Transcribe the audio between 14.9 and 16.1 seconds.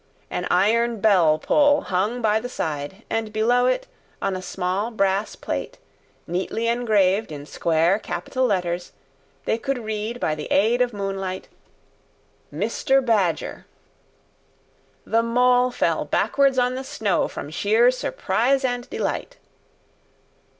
The Mole fell